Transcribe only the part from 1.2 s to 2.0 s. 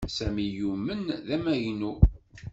d amagnu